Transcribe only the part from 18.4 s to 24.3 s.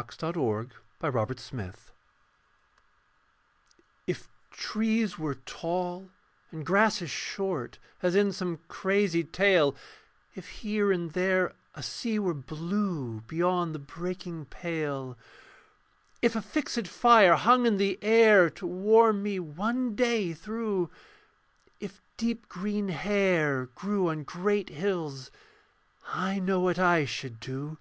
To warm me one day through, If deep green hair grew on